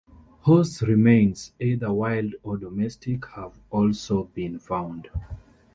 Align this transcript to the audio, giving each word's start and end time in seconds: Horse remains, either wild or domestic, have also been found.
Horse 0.45 0.81
remains, 0.81 1.51
either 1.59 1.93
wild 1.93 2.33
or 2.41 2.57
domestic, 2.57 3.23
have 3.35 3.59
also 3.69 4.23
been 4.23 4.57
found. 4.57 5.11